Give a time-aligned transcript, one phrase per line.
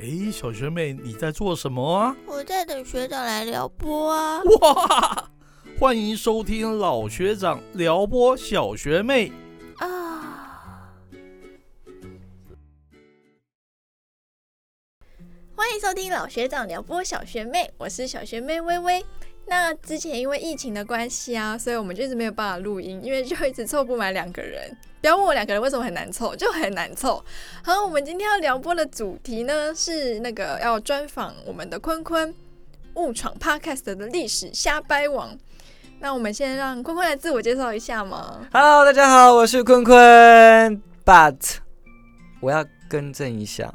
[0.00, 2.16] 哎，小学妹，你在做什么啊？
[2.24, 4.40] 我在等学长来撩拨啊！
[4.60, 5.30] 哇，
[5.76, 9.32] 欢迎收听老学长撩拨小学妹
[9.78, 10.94] 啊！
[15.56, 19.04] 欢迎收听老学长撩拨小学妹，我是小学妹微微。
[19.46, 24.76] 那之前因为疫情的关系啊，所以我们就一直没有办法录音，因为就一直凑不满两个人。
[25.00, 27.24] 不要问我两个人为什么很难凑，就很难凑。
[27.62, 32.34] 好，我们今天要聊播的主题呢是那个要专访我们的坤坤
[32.94, 35.38] 误闯 Podcast 的历史瞎掰王。
[36.00, 40.82] 那我们先让坤坤来自我介绍一下嘛？Hello，大家好，我是坤坤。
[41.04, 41.58] But
[42.40, 43.72] 我要更正一下，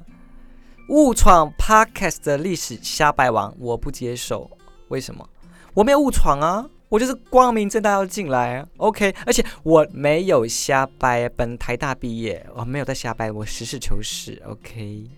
[0.89, 4.51] 误闯 Podcast 的历史瞎掰王，我不接受。
[4.89, 5.27] 为什么？
[5.73, 15.09] 我没有误闯啊，我就是光明正大要进来，OK，而且我没有瞎掰，本台大毕业，我没有在瞎掰，我实事求是，OK。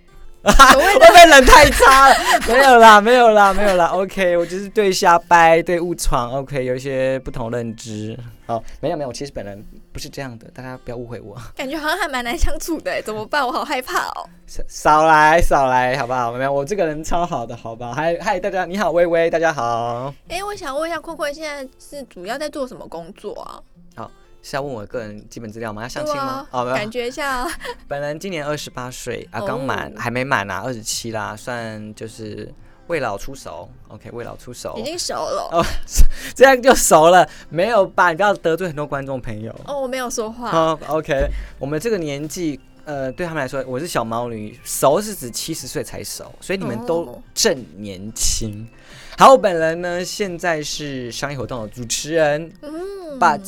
[0.51, 2.15] 会不会人太差了？
[2.47, 8.17] 没有啦，没有啦，没有啦，OK，我就是对瞎掰、对误闯，OK，有一些不同认知。
[8.45, 11.35] 好，没有没有，其实本人不是这样的，大家不要误会我。
[11.55, 13.45] 感觉好像还蛮难相处的，怎么办？
[13.45, 14.29] 我好害怕哦。
[14.45, 16.31] 少少来少来，好不好？
[16.31, 17.91] 没有，我这个人超好的，好吧？
[17.95, 20.13] 嗨嗨，大家你好，微微，大家好。
[20.29, 23.59] 哎，我想问一下，坤坤现在是主要在做什么工作啊？
[23.95, 24.11] 好，
[24.45, 25.81] 是要问我个人基本资料吗？
[25.81, 26.45] 要相亲吗？
[26.51, 27.47] 哦，感觉一下。
[27.87, 32.53] 本人今年二十八岁啊，刚满，还没满啊，二十七啦，算就是。
[32.87, 35.65] 未老出熟，OK，未老出熟，已经熟了哦，
[36.35, 38.11] 这样就熟了，没有吧？
[38.11, 40.51] 你不要得罪很多观众朋友哦，我没有说话。
[40.51, 48.69] 哦，OK，我们这个年纪，呃，对他们来说，我是小毛驴，熟是指七十岁才熟，所以你们都正年轻。
[49.17, 53.41] 好，我本人呢，现在是商业活动的主持人，嗯，But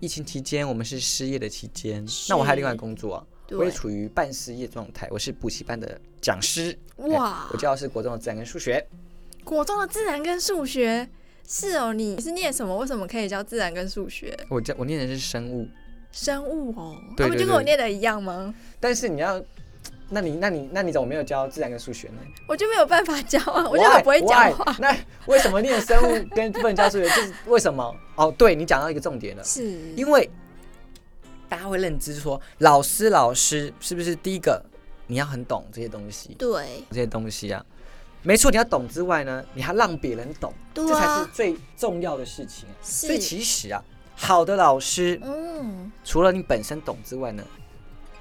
[0.00, 3.26] 疫情期间，我们是失业的期间，那我还有另外工作啊。
[3.50, 6.76] 我也处于半失业状态，我是补习班的讲师。
[6.96, 7.46] 哇！
[7.52, 8.84] 我教的是国中的自然跟数学。
[9.44, 11.06] 国中的自然跟数学
[11.46, 12.74] 是哦，你是念什么？
[12.78, 14.34] 为什么可以教自然跟数学？
[14.48, 15.68] 我教我念的是生物。
[16.10, 18.54] 生物哦，他们就跟我念的一样吗？
[18.80, 19.38] 但是你要，
[20.08, 22.18] 那你那你那你怎么没有教自然跟数学呢？
[22.46, 24.76] 我就没有办法教啊，我就很不会讲话。
[24.78, 27.08] 那为什么念生物跟不能教数学？
[27.08, 27.94] 就是为什么？
[28.16, 29.62] 哦，对你讲到一个重点了，是
[29.96, 30.30] 因为。
[31.46, 34.60] 大家会认知说，老师老师是不是第一个
[35.06, 36.34] 你要很懂这些东西？
[36.36, 37.64] 对，这些东西啊，
[38.22, 42.66] 没错，你要懂之外呢，你还让别人懂，这才是最重要的事情。
[42.82, 43.80] 所以其实啊，
[44.16, 47.44] 好的老师，嗯，除了你本身懂之外呢，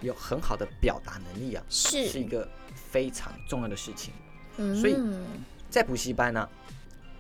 [0.04, 2.08] 有很好的表达能力啊，是。
[2.08, 4.14] 是一个非常重要的事情。
[4.58, 4.96] 嗯，所以
[5.70, 6.48] 在补习班呢，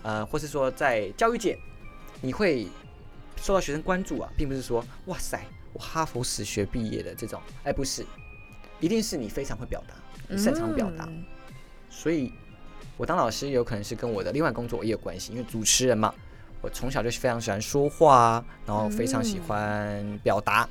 [0.03, 1.57] 呃，或是说在教育界，
[2.21, 2.67] 你会
[3.41, 5.44] 受到学生关注啊，并不是说哇塞。
[5.75, 8.05] 我哈佛史学毕业的这种，哎，不是，
[8.79, 9.95] 一定是你非常会表达，
[10.27, 11.09] 你擅长表达，
[11.89, 12.31] 所以，
[12.95, 16.13] 我当老师有可能是跟我的另外工作也有关系，因为主持人嘛，
[16.61, 20.69] 我从小就非常喜欢说话，然后非常喜欢表达，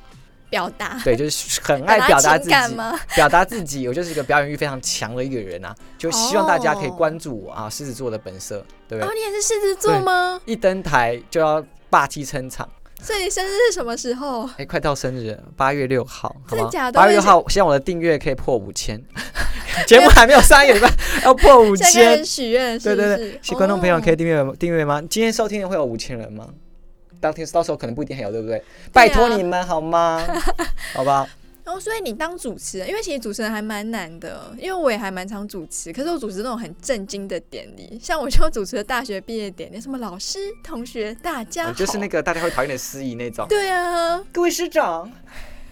[0.53, 2.55] 表达， 对，就是很爱表达自己，
[3.15, 9.09] 表达自己，我就是一个表演欲非常强的一个人啊，就希望大家可以关注我啊，狮子座的本色，对不对？
[9.09, 10.39] 哦，你也是狮子座吗？
[10.45, 12.69] 一登台就要霸气撑场。
[13.01, 14.47] 所以你生日是什么时候？
[14.57, 16.99] 哎，快到生日，八月六号，真的假的？
[16.99, 19.03] 八月六号，希望我的订阅可以破五千。
[19.87, 20.87] 节目还没有上一个
[21.23, 22.77] 要破五千，许愿。
[22.77, 25.01] 对对对，请观众朋友可以订阅订阅吗？
[25.09, 26.47] 今天收听的会有五千人吗？
[27.23, 28.61] 当天到时候可能不一定还有，对不对？
[28.91, 30.21] 拜托你们好吗？
[30.93, 31.25] 好吧。
[31.63, 35.93] 然后，所以你当主持人，因为其实主持人还蛮难的，因为我也还蛮常主持。
[35.93, 43.47] 可是我主持那种很震惊的典礼，像我就主持的大学毕业典礼，什么老师、同学、大家，就是那个大家会讨厌的司仪那种。
[43.47, 45.09] 对啊，各位师长、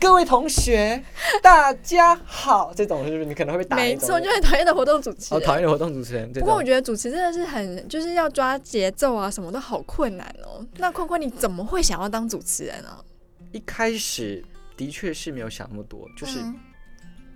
[0.02, 1.00] 各位同学，
[1.44, 3.76] 大家好，这种是不是你可能会被打？
[3.76, 5.44] 没错，就很讨厌的活动主持人。
[5.44, 6.34] 讨厌的活动主持人。
[6.34, 10.66] 不过我觉得主持真的是很，就是要抓节奏啊，什么都好困难哦。
[10.78, 13.00] 那坤坤，你怎么会想要当主持人啊？
[13.52, 14.44] 一开始。
[14.78, 16.40] 的确是没有想那么多，就是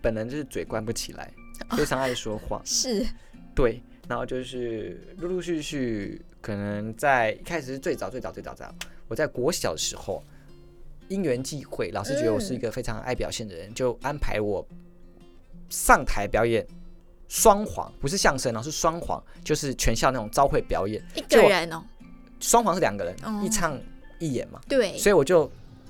[0.01, 1.31] 本人就是嘴关不起来，
[1.77, 3.05] 非常爱说话， 是
[3.53, 8.73] 对，然后就是陆陆续续，可能在一开始是最早最早最早早，
[9.07, 10.23] 我在国小的时候，
[11.07, 14.65] 因缘际会，老师觉得我是一个非常爱表现的人，就安排我
[15.69, 16.65] 上台表演
[17.27, 21.83] 双簧，不是相声哦，是双簧，就是全校那种招会表演，一个人哦，
[22.39, 23.79] 双簧是两个人，一唱
[24.19, 25.49] 一演嘛，对，所以我就。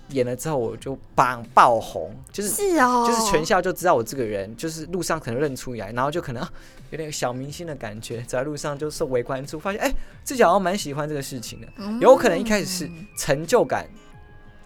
[0.09, 6.47] 演了之后我就爆爆红，就是是哦，就是全校就知道我这个人，就是路上可能认出来，然后就可能
[6.91, 9.91] 有点小明星的感觉，走在路上就受围观注，发现哎，
[10.23, 11.67] 自己好像蛮喜欢这个事情的。
[12.00, 13.89] 有可能一开始是成就感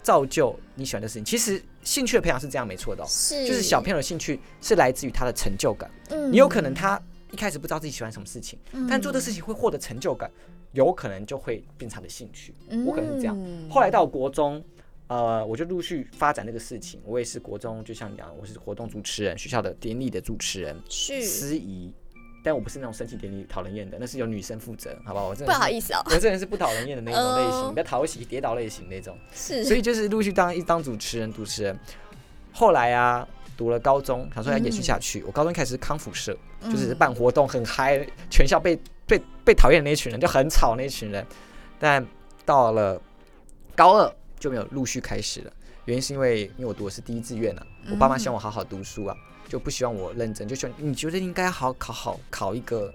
[0.02, 5.90] 造就你喜欢的事情，其实兴趣的培养是这样没错的，是就是小朋友的兴趣是来自于他的成就感。
[6.10, 7.00] 嗯，你有可能他
[7.30, 10.30] 一开始不知道自己喜欢什么事情，嗯但做这事情会获得成就感，
[10.72, 12.54] 有可能就会变成他的兴趣。
[12.86, 14.62] 我可能是这样嗯后来到国中，
[15.06, 17.00] 呃，我就陆续发展这个事情。
[17.04, 21.92] 我也是国中，就像你讲，我是活动主持人，学校的典礼的主持人，是司仪。
[22.42, 25.28] 但我不是那种升旗典礼讨人厌的，那是由女生负责，好不好？
[25.28, 29.16] 我真不好意思哦，我这人是不讨人厌的那种类型，哦比较讨喜、跌倒类型那种。
[29.32, 31.78] 是，所以就是陆续当一当主持人，主持人。
[32.52, 33.26] 后来啊，
[33.56, 35.22] 读了高中，想说要延续下去。
[35.24, 41.24] 我高中一开始是康复社，就是嗯办活动很嗨，全校被被被讨厌的那一群人，就很吵那一群人。
[41.78, 42.04] 但
[42.44, 43.00] 到了
[43.76, 45.52] 高二就没有陆续开始了，
[45.84, 49.16] 原因是因为因为我读的是第一志愿啊，我爸妈希望我好好读书啊，
[49.50, 52.90] 就不希望我认真，就希望你觉得应该好考好考一个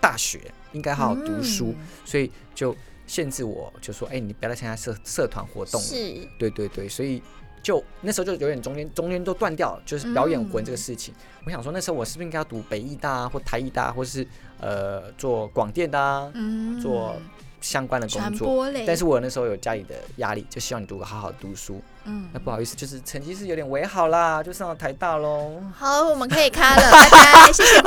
[0.00, 0.40] 大学，
[0.72, 2.76] 应该好好读书，嗯所以就
[3.06, 5.86] 限制我，就说哎、你不要再参加社社团活动了。
[5.86, 5.96] 是
[6.36, 7.22] 对对对，所以
[7.62, 11.14] 就那时候就有点中间中间都断掉了，就是表演魂这个事情。
[11.44, 14.26] 我想说那时候我是不是应该要读北艺大啊，或台艺大，或是
[14.58, 17.14] 呃做广电的啊，嗯做
[17.60, 18.66] 相关的工作。
[18.86, 21.80] 但是我那时候有家里的压力，就希望你读个好好读书。
[22.04, 25.62] 嗯那不好意思，就是成绩是有点微好啦，就上了台大喽。
[25.76, 27.80] 好，我们可以卡了， 拜拜，谢谢。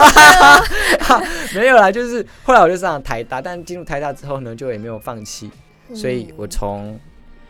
[1.60, 5.50] 没有啦，就是后来我就上了台大，但进入台大之后呢，就也没有放弃。
[5.96, 7.00] 所以我从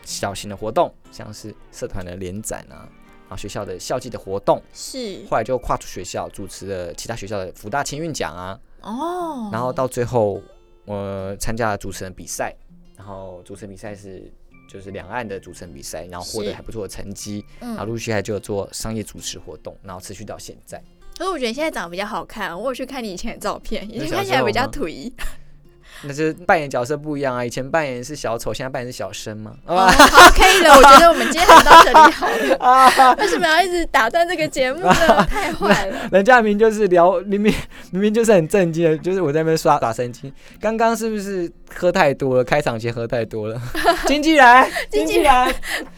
[0.04, 2.88] 小型的活动，像是社团的联展啊，
[3.28, 10.40] 然后学校的校际的活动，是后来就跨出学校，主持了其他学校的福大青运奖啊，哦，然后到最后
[10.84, 12.54] 我参加了主持人比赛，
[12.96, 14.30] 然后主持人比赛是
[14.68, 20.82] 就是两岸的主持人比赛，然后获得还不错的成绩，然后嗯，陆续还就有做商业主持活动，然后持续到现在。
[21.16, 25.12] 可是我觉得你现在长得比较好看，我有去看你以前的照片，以前看起来比较颓。
[26.02, 29.52] 那就是扮演角色不一样啊，以前扮演是小丑，现在扮演是小生嘛。
[29.66, 33.16] 哦，好，可以的，我觉得我们今天很到这里好了。
[33.20, 35.24] 为什么要一直打断这个节目呢？
[35.30, 36.08] 太坏了。
[36.12, 37.54] 人家明明就是聊，明明
[37.90, 40.32] 明明就是很震惊的，就是我在那边刷打神经。
[40.60, 42.44] 刚刚是不是喝太多了？
[42.44, 43.60] 开场前喝太多了。
[44.06, 45.54] 经纪人，经纪人，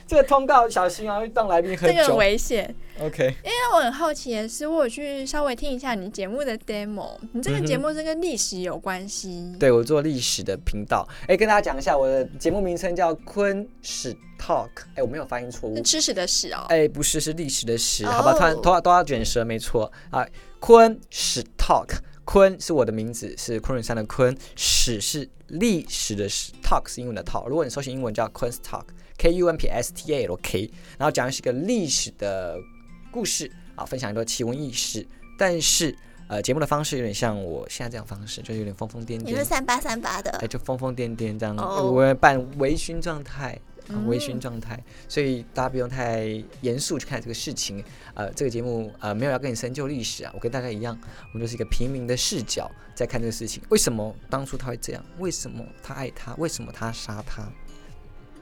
[0.07, 2.17] 这个通告小心啊，会让来宾喝这个很酒。
[2.17, 2.75] 危险。
[2.99, 9.55] OK，因为我很好奇的是，我有去稍微听一下你节目的 demo，你这个节目是跟历史有关系。
[9.61, 15.83] 对我做历史的频道，哎，跟大家讲一下，我的节目名称叫昆史 Talk，哎，我没有发音错误是。
[15.83, 16.65] 吃屎的屎哦。
[16.71, 18.33] 哎，不是，是历史的史，哦好吧？
[18.33, 20.27] 突然头发都要卷舌，没错啊。
[20.59, 27.47] 昆史 Talk，昆是我的名字，是昆仑山的坤，史是历史的史，Talk 是英文的 talk。
[27.47, 30.69] 如果你搜寻英文叫 Queen's Talk，K U N P S T A L K，
[30.99, 32.59] 然后讲的是一个历史的
[33.13, 35.07] 故事啊，分享一段奇闻异事，
[35.39, 35.97] 但是
[36.29, 43.57] 呃，节目的方式有点像我现在这样方式，就是有点疯疯癫癫，你是三八三八的哎，就疯疯癫癫这样，哦我会扮微醺状态。
[43.89, 46.25] 啊微醺嗯状态，所以大家不用太
[46.61, 47.83] 严肃去看这个事情。
[48.15, 50.99] 呃，这个节目呃没有要跟你深究历史啊，我跟大家一样，
[51.33, 53.63] 我们就是一个平民的视角在看这个事情。
[53.69, 55.05] 为什么当初他会这样？
[55.19, 56.35] 为什么他爱他？
[56.37, 57.51] 为什么他杀他？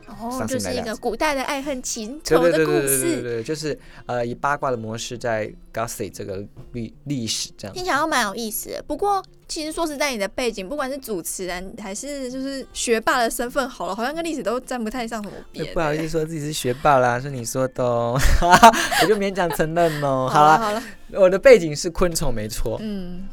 [0.06, 7.75] 哦，就是一个古代的爱恨情对对仇的故对对对对事，对，就是呃以八卦的模式在 gossip 这个历历史这样。
[7.75, 8.85] 听起来都蛮有意思的。
[8.87, 18.19] 不过，其实说实在，你的背景不管是主持人还是就是学霸的身份，好了，好像跟历史都沾不太上什么边、不好意思说自己是学霸啦，是你说的哦，
[19.02, 20.29] 我就勉强承认哦。
[20.31, 23.29] 好啦，好了好了，我的背景是昆虫没错，嗯，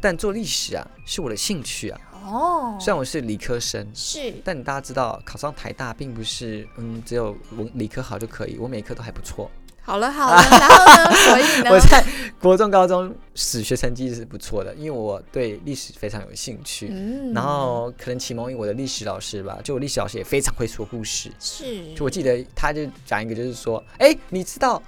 [0.00, 2.00] 但做历史啊是我的兴趣啊。
[2.24, 9.50] 哦，虽然我是理科生，是但你大家知道，考上台大并不是嗯只有文理科好就可以，我每科都还不错。
[9.84, 11.12] 好了好了，然后呢？
[11.12, 11.70] 所以呢？
[11.74, 12.04] 我在
[12.40, 16.88] 国中、高中史学成绩是不错的，因为我对历史非常有兴趣。
[16.92, 21.30] 嗯然后可能启蒙于我的历史老师吧，就我历史老师也非常会说故事。
[21.40, 24.80] 是，就我记得他就讲一个，就是说，哎，你知道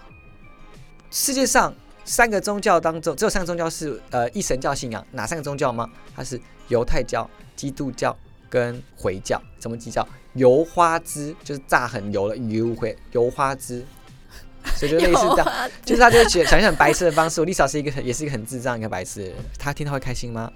[1.10, 1.74] 世界上
[2.04, 5.90] 三个宗教当中，只有三个宗教是呃一神教信仰，哪三个宗教吗？
[6.14, 8.16] 它是犹太教、基督教
[8.48, 9.40] 跟回教。
[9.58, 10.06] 什么计较？
[10.34, 13.84] 油花枝就是炸很油的油回油花枝，
[14.76, 15.46] 所以就类似这样。
[15.46, 17.40] 样，就是他就会想想一些很白痴的方式。
[17.40, 20.50] 我历史老师一个很也是一个很智障一个白痴的人，他听到会开心吗？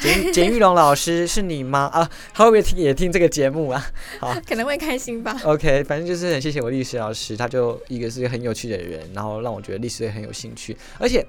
[0.00, 1.90] 简简玉龙老师是你吗？
[1.92, 3.86] 啊，他会不会听也听这个节目啊？
[4.18, 5.38] 好可能会开心吧。
[5.44, 11.26] ，OK，反正就是很谢谢我历史老师，他就一个是一个很有趣的人，然后让我觉得历史也很有兴趣，而且。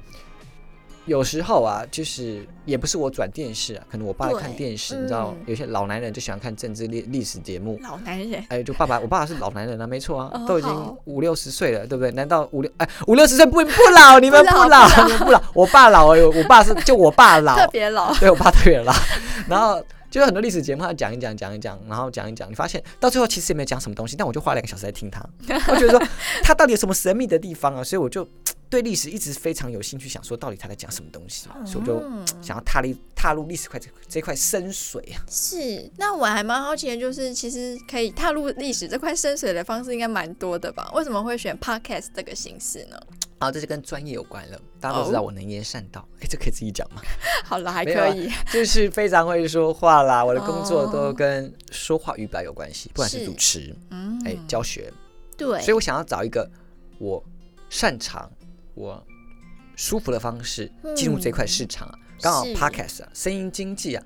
[1.06, 12.12] 有时候啊，就是也不是我转电视啊，可能我爸在看电视，你知道嗯，有些老男人就喜欢看政治历历史节目，老男人，哎，就爸爸，我爸爸是老男人啊，没错啊，哦都已经五六十岁了，对不对？
[12.12, 14.20] 难道五六哎五六十岁不不老？
[14.20, 15.42] 你们不不老老，你们不老。
[15.56, 18.94] 我爸老哎，我爸是就我爸老，特别老，对我爸特别老。
[19.50, 25.26] 然后就是很多历史节目，他讲一讲，讲一讲，然后讲一讲，你发现到最后其实也没有讲什么东西，但我就花两个小时在听他，
[25.68, 26.08] 我觉得说
[26.44, 27.84] 他到底有什么神秘的地方啊？
[27.84, 28.28] 所以我就
[28.72, 35.20] 对历史一直非常有兴趣，想说到底他在讲什么东西，所以我就嗯想要踏入踏入历史块这这块深水啊。
[35.30, 40.90] 是，那我还蛮好奇的，就是其实可以踏入历史这块深水的方式应该蛮多的吧？
[40.96, 42.98] 为什么会选 podcast 这个形式呢？
[43.40, 47.02] 然后这就跟专业有关了，大家都知道哦我能言善道，哎、这可以自己讲吗？
[47.44, 54.94] 好了，还可以， 就是非常会说话啦，我的工作哦都跟说话语表有关系，不管是是主持，嗯，哎、教学，
[55.36, 56.50] 对，所以我想要找一个
[57.00, 57.22] 我
[57.70, 58.32] 擅长、
[58.82, 59.06] 我
[59.76, 61.94] 舒服的方式进入这块市场啊。
[62.20, 64.04] 刚好 podcast 啊，声音经济啊，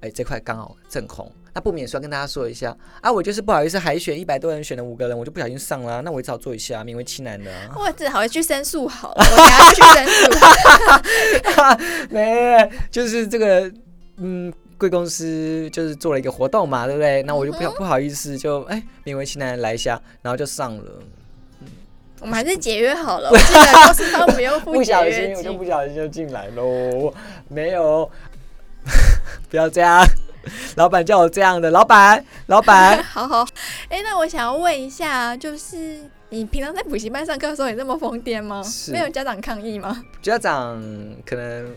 [0.00, 1.30] 哎，这块刚好正红。
[1.54, 7.74] 那不免说要跟大家说一下啊，我就是不好意思海选一百多人选了五个人，我就不小心上了啊、那我也只好做一下，勉为其难的、啊。
[7.76, 10.30] 我只好去申诉好了，我等下就去申诉。
[12.14, 13.72] 没，就是这个，
[14.18, 17.22] 嗯，贵公司就是做了一个活动嘛，对不对？
[17.24, 20.84] 那我就不不好意思，就哎勉为其难来一下，然后就上了。
[22.20, 25.64] 我们还是解约好了， 我记得公司方不用付不小心，我就不。
[25.64, 27.12] 小心就进来喽。
[27.48, 28.10] 没有，
[29.50, 30.02] 不要这样，
[30.76, 33.46] 老板叫我这样的，老板，老板， 好好，
[33.90, 38.62] 哎、那我想要问一下，就是你平常在补习班上课的时候，也这么疯癫吗？
[38.90, 40.02] 没有家长抗议吗？
[40.22, 40.82] 家长
[41.26, 41.74] 可能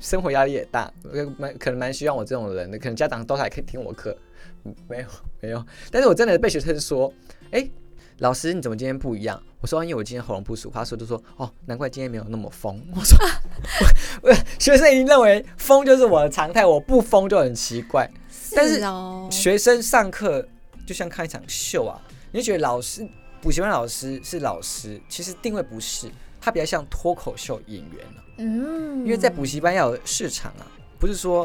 [0.00, 4.16] 生活压力也大，呃蛮可能蛮需要我这种人的，可能家长都还可以听我课，
[4.64, 5.06] 嗯没有
[5.40, 7.12] 没有，但是我真的被学生说，
[7.50, 7.68] 哎、
[8.18, 9.42] 老师，你怎么今天不一样？
[9.60, 10.74] 我说，因为我今天喉咙不舒服。
[10.74, 12.80] 他说就说，哦，难怪今天没有那么疯。
[12.94, 13.18] 我说，
[14.22, 18.08] 我我学生已经认为疯就是我的常态，我不疯就很奇怪。
[18.54, 20.46] 但是哦，学生上课
[20.86, 23.06] 就像看一场秀啊，你就觉得老师
[23.42, 26.08] 补习班老师是老师，其实定位不是，
[26.40, 30.66] 他比较像脱口秀演员了、嗯，因为在补习班要有市场啊，
[31.00, 31.44] 不是说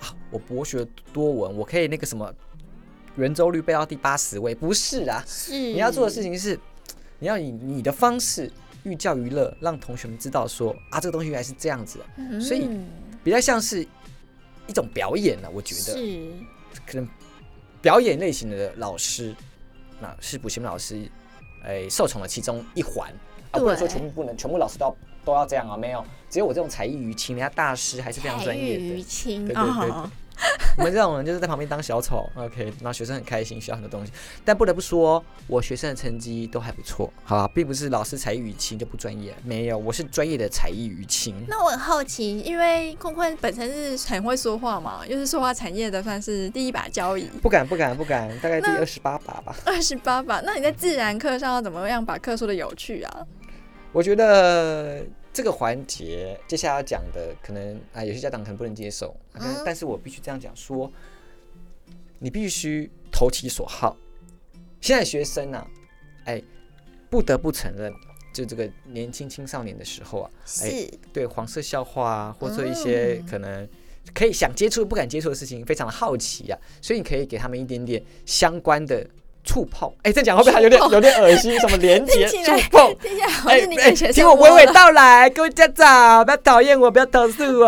[0.00, 2.34] 啊我博学多闻，我可以那个什么
[3.16, 5.52] 圆周率背到第八十位，不是啊，是。
[5.52, 6.58] 你要做的事情是，
[7.18, 8.50] 你要以你的方式
[8.84, 12.68] 寓教于乐，让同学们知道说啊这个东西原来是这样子的，嗯，所以
[13.22, 13.86] 比较像是
[14.66, 15.98] 一种表演了、我觉得。
[15.98, 16.22] 是。
[16.86, 17.08] 可能
[17.82, 19.34] 表演类型的老师，
[20.00, 21.10] 那是补习班老师，
[21.64, 23.12] 哎、受宠的其中一环？
[23.50, 29.02] 啊，不能说全部不能，全部老师都要都要这样啊，没有，只有我这种才艺于情，人家大师还是非常专业彩玉于的。
[29.02, 29.90] 亲对对对。
[29.90, 30.10] 哦，
[30.80, 34.10] 我们这种人就是在旁边当小丑，OK，然后学生很开心，学到很多东西，
[34.46, 41.34] 但不得不说，我学生的成绩都还不错，好吧，并不是老师才艺与情就不专业，没有，我是专业的才艺与情。
[41.46, 49.54] 那我很好奇，因为坤坤本身是很会说话嘛，又是说话产业的算是第一把交椅，不敢不敢不敢，大概第二十八把吧。
[49.66, 50.40] 二十八把。
[50.40, 53.26] 那你在自然课上要怎么样把课说的有趣啊？
[53.92, 60.90] 我觉得这个环节接下来要讲的，可能啊有些家长可能不能接受，啊但嗯但是我必须这样讲说，
[62.18, 63.96] 你必须投其所好。
[64.80, 65.66] 现在学生啊，
[66.24, 66.42] 哎，
[67.08, 67.92] 不得不承认，
[68.32, 70.30] 就这个年轻青少年的时候啊，
[70.62, 73.68] 哎是对黄色笑话啊，或者一些嗯可能
[74.14, 79.06] 可以想接触不敢接触的事情，非常的好奇啊，所以你可以给他们一点点相关的
[79.44, 79.90] 触碰。
[80.02, 81.58] 哎，这样讲会不会还有点有点恶心？
[81.60, 82.94] 什么连接触碰？
[83.00, 87.66] 听起来好像是你给学生哎听我娓娓道来，各位家长不要讨厌我，不要投诉我，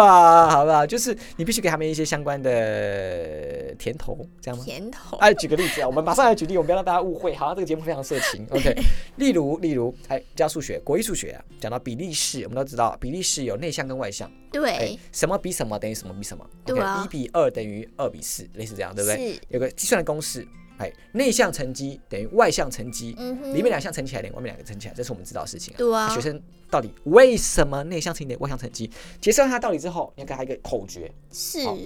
[0.49, 0.87] 好不好？
[0.87, 4.64] 就是你必须给他们一些相关的甜头，这样吗？
[4.64, 7.35] 甜头，哎，举个例子啊，我们马上来举例，我们不要让大家误会。
[7.35, 8.75] 好，这个节目非常色情， OK。
[9.17, 19.33] 例如，例如，哎，教数学，国一数学啊，讲到比例式，我们都知道比例式有内向跟外向，哎对，，什么比什么等于什么比什么对啊一比二等于二比四，类似这样，对不对？
[19.35, 20.47] 是，有个计算的公式，
[20.83, 25.79] 哎，内向成绩等于外向成绩，嗯，里面两项乘起来等于外面两个乘起来，这是我们知道的事情啊。
[25.79, 28.91] 对啊学生到底为什么内向成绩等于外向成绩？
[29.21, 31.11] 解释完它道理之后，你要给他一个口诀。
[31.31, 31.79] 是好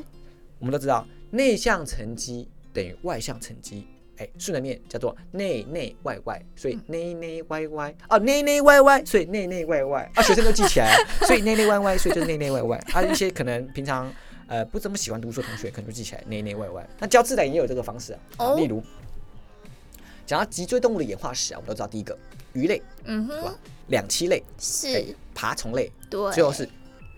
[0.58, 3.86] 我们都知道，内向成绩等于外向成绩。
[4.18, 13.02] 哎，顺着念叫做内内外外，所以内内外外啊，内内外外，所以内内外外啊，学生都记起来了，所以内内外外，所以就是内内外外啊。
[13.02, 14.10] 一些可能平常
[14.46, 16.86] 呃不怎么喜欢读书的同学，可能就记起来内内外外。
[16.98, 18.82] 那教自然也有这个方式啊，例如
[20.26, 22.16] 讲到脊椎动物的演化史啊，我们都知道第一个
[22.52, 23.54] 鱼类、嗯哼是吧，
[23.88, 26.68] 两栖类、哎是，爬虫类，对，最后是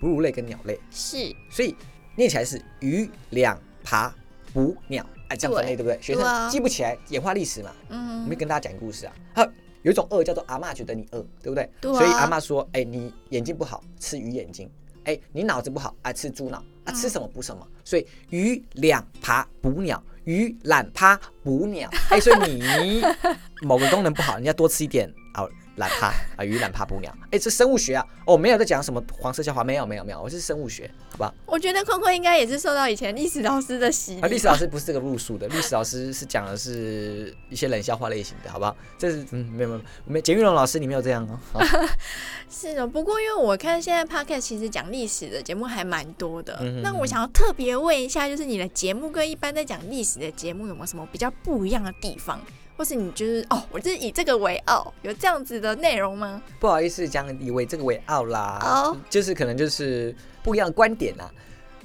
[0.01, 0.79] 哺乳类跟鸟类。
[0.91, 1.75] 是所以
[2.17, 4.15] 念起来是鱼、两、爬、
[4.53, 6.01] 捕、鸟，哎，这样分类对不对？
[6.03, 9.13] 学生记不起来演化历史嘛，嗯我嗯们，跟大家讲个故事啊。
[9.35, 11.71] 啊，有一种饿叫做阿嬷觉得你饿，对不对？
[11.81, 14.69] 对啊所以阿嬷说，哎，你眼睛不好，吃鱼眼睛；
[15.09, 16.63] 哎，你脑子不好，爱，吃猪脑。
[16.85, 17.67] 啊，吃什么补什么。
[17.83, 20.03] 所以鱼、两、爬、补鸟。
[20.25, 23.03] 鱼懒趴补鸟，哎，所以你
[23.67, 25.43] 某个功能不好，你要多吃一点啊，
[25.79, 27.13] 懒趴啊，鱼懒趴捕鸟。
[27.31, 31.35] 哎，这生物学啊，哦，没有在讲什么黄色笑话，没有没有没有，我是生物学，好吧？
[31.47, 34.27] 我觉得坤坤应该也是受到以前历史老师的洗礼吧。
[34.27, 38.77] 啊，历史老师不是这个路数的，历史老师是讲的是一些冷笑话类型的，好不好？
[38.99, 41.61] 这是嗯，没有没有没有，简玉龙老师你没有这样哦。
[42.51, 52.41] 是的，不过因为我看现在 podcast 其实讲历史的节目还蛮多的，嗯哼那我想要特别问一下，就是你的节目跟一般在讲历史的节目有没有什么比较不一样的地方？
[52.79, 56.41] 或是你就是哦，我就是以这个为傲，有这样子的内容吗？
[56.61, 61.29] 不好意思，讲以为这个为傲啦，哦就是可能就是不一样的观点啦。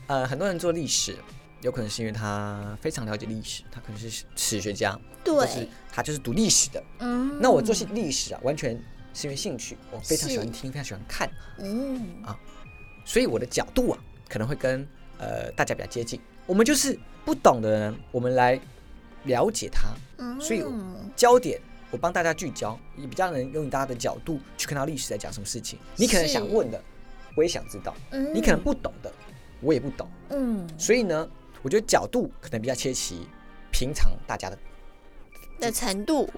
[0.06, 1.16] 呃，很多人做历史，
[1.62, 6.84] 有可能是因为他非常了解历史，他可能是史学家，对，就是他就是读历史的。
[7.00, 8.80] 嗯那我做些历史啊，完全
[9.16, 12.38] 是因为兴趣，我非常喜欢听，非常喜欢看，嗯啊
[13.04, 16.22] 所以我的角度啊，可能会跟呃大家比较接近。
[16.46, 18.60] 我们就是不懂的人，我们来
[19.25, 20.63] 了解他，嗯所以
[21.15, 21.60] 焦点
[21.92, 25.77] 我帮大家聚焦，也比较能用大家的角度去看到历史在讲什么事情。
[25.96, 26.82] 你可能想问的，
[27.36, 29.12] 我也想知道；嗯你可能不懂的，
[29.62, 30.10] 我也不懂。
[30.30, 31.30] 嗯所以呢，
[31.62, 33.27] 我觉得角度可能比较切齐
[33.72, 34.58] 平常大家的
[35.60, 36.30] 的程度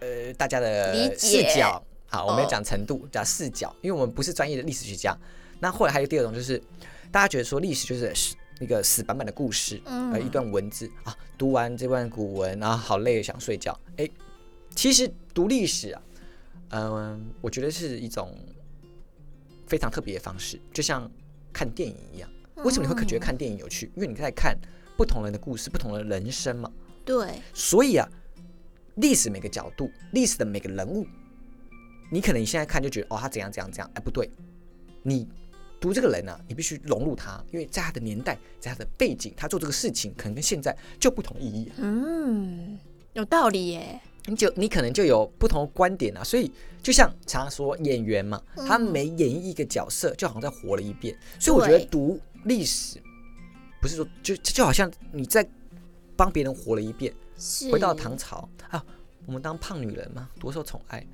[0.00, 1.82] 呃大家的视角。
[2.06, 5.16] 好，我们哦要讲程度，讲视角，因为我们不是专业的历史学家。
[5.58, 6.62] 那后来还有第二种，就是
[7.10, 8.14] 大家觉得说历史就是
[8.64, 13.78] 死那个死板板的故事，嗯呃，一段文字啊，读完这段古文，然后好累，想睡觉。
[13.98, 14.08] 哎，
[14.74, 16.02] 其实读历史啊，
[16.70, 18.34] 嗯、我觉得是一种
[19.66, 21.10] 非常特别的方式，就像
[21.52, 22.30] 看电影一样。
[22.64, 23.90] 为什么你会觉得看电影有趣？
[23.94, 24.56] 因为你在看
[24.96, 26.72] 不同人的故事，不同的人生嘛。
[27.04, 28.08] 对所以啊，
[28.94, 31.06] 历史每个角度，历史的每个人物，
[32.10, 34.30] 你可能你现在看就觉得哦，他怎样怎样怎样，哎，不对，
[35.02, 35.28] 你
[35.84, 42.78] 读这个人啊，你必须融入他，因为在他的年代，在他的背景，他做这个事情可能跟现在就不同意义，嗯
[43.12, 46.24] 有道理耶，你就你可能就有不同的观点啊。
[46.24, 46.50] 所以
[46.82, 51.14] 就像常常说演员嘛，嗯他每演绎一个角色，就好像在活了一遍。
[51.38, 52.98] 所以我觉得读历史
[53.82, 55.46] 不是说就就好像你在
[56.16, 57.12] 帮别人活了一遍。
[57.36, 58.82] 是回到唐朝啊，
[59.26, 61.06] 我们当胖女人嘛，多受宠爱，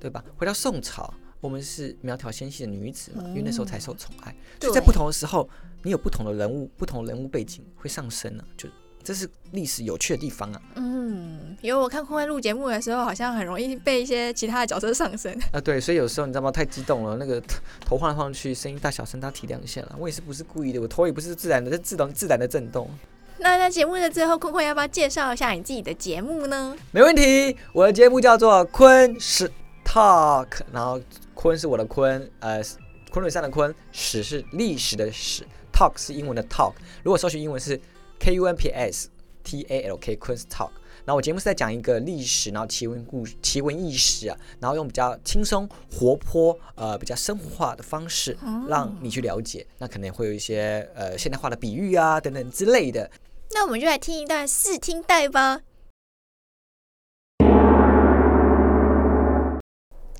[0.00, 0.24] 对吧？
[0.36, 1.14] 回到宋朝，
[1.46, 4.34] 我们是苗条纤细的女子嘛，因为那时候才受宠爱。
[4.60, 5.48] 所以在不同的时候，
[5.84, 8.68] 你有不同的人物、不同的人物背景会上升啊，就
[9.04, 10.60] 这是历史有趣的地方啊。
[10.74, 15.32] 嗯，因为我看坤坤录节目的时候，好像很容易被一些其他的角色上升。
[15.52, 16.50] 啊，对，所以有时候你知道吗？
[16.50, 19.94] 太激动了，那个头头晃来晃去，声音大小声，大家体谅一下啦。
[19.96, 22.90] 我也是不是故意的，我头也不是自然的，是自动自然的震动。
[23.38, 26.74] 那在节目的最后，坤坤要不要介绍一下你自己的节目呢？
[26.90, 29.48] 没问题，我的节目叫做昆史
[29.96, 31.00] Talk，然后
[31.32, 32.62] 坤是我的坤，呃，
[33.10, 36.74] 昆仑山的昆，史是历史的史，Talk 是英文的 Talk。
[37.02, 37.80] 如果搜寻英文是
[38.18, 39.08] K U N P S
[39.42, 40.68] T A L K 昆 Talk。
[41.06, 48.36] 然后我节目是在讲一个历史，然后奇闻故奇闻异事啊，然后用比较轻松、活泼、呃比较生活化的方式，
[48.68, 49.66] 让你去了解。
[49.78, 53.10] 那可能会有一些呃现代化的比喻啊等等之类的。
[53.52, 55.62] 那我们就来听一段试听带吧。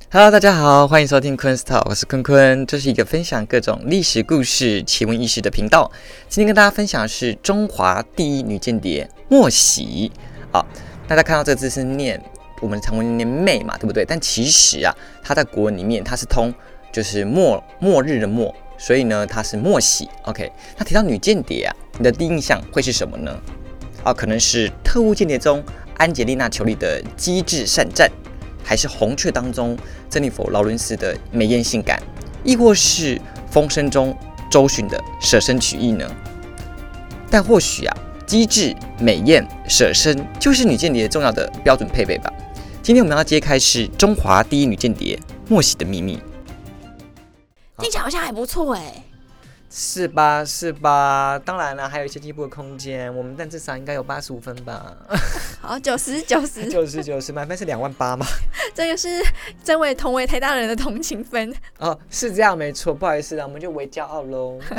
[0.09, 5.91] Hello，大家好，欢迎收听昆 Talk，我是坤坤，这是一个分享各种历史故事、奇闻异事的频道。
[6.29, 10.13] 今天跟大家分享的是中华第一女间谍莫喜。
[10.53, 10.65] 啊，
[11.09, 12.23] 大家看到这个字是念
[12.61, 14.05] 我们常文念妹嘛，对不对？
[14.05, 16.55] 但其实啊，它在国文里面它是通
[16.93, 20.09] 就是末末日的末，所以呢它是莫喜。
[20.23, 23.37] OK，那提到女间谍啊，你的第一印象会是什么呢？
[24.05, 25.63] 啊，可能是特务间谍中
[25.97, 28.09] 安吉丽娜·裘丽的机智善战。
[28.67, 29.79] 还是红雀当中
[30.11, 32.03] 珍妮佛·劳伦斯的美艳性感，
[32.43, 34.13] 亦或是风声中
[34.51, 36.05] 周迅的舍身取义呢？
[37.31, 42.33] 但或许啊，机智、美艳、舍身就是女间谍重要的标准配备吧。
[42.83, 45.17] 今天我们要揭开是中华第一女间谍
[45.49, 46.21] 莫喜的秘密，
[47.79, 49.06] 听起来好像还不错哎。
[49.69, 50.45] 是吧？
[50.45, 51.39] 是吧？
[51.45, 54.97] 当然了，还有一些进步的空间，我们但至少应该有八十五分吧？
[55.61, 58.25] 好，九十九十，九十九十，满分是两万八嘛？
[58.75, 59.09] 这个是
[59.65, 61.53] 真为同为台大人的同情分。
[61.79, 64.59] 哦，是这样没错，不好意思啊，我们就为骄傲喽。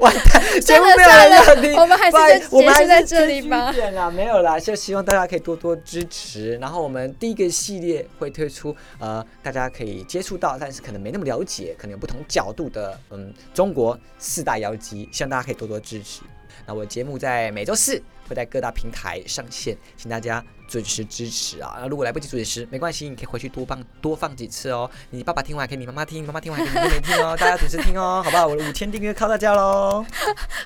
[0.00, 6.56] 完蛋，节目没有了人要听，我们还是我们还是结束在这里吧啦，没有啦，就希望大家可以多多支持。
[6.58, 16.22] 然后我们第一个系列会推出，呃，大家可以接触到，但是可能没那么了解，可能有不同角度的，嗯，中国四大妖姬，希望大家可以多多支持。
[16.66, 21.84] 那我的节目在每周四会在各大平台上线，请大家准时支持啊！
[21.90, 24.88] 如果来不及准时，没关系，你可以回去多放多放几次哦。
[25.10, 28.46] 你爸爸听完给你妈妈听，妈妈听完给你妹妹听哦，大家准时听哦，好不好？
[28.46, 30.04] 我的五千订阅靠大家喽，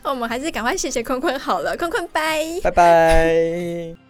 [0.03, 2.45] 我们还是赶快谢谢坤坤好了，坤坤拜。
[2.63, 4.06] 拜拜。